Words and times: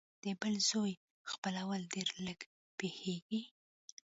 د 0.23 0.25
بل 0.41 0.55
زوی 0.69 0.93
خپلول 1.31 1.81
ډېر 1.93 2.07
لږ 2.25 2.39
پېښېږي 2.77 3.41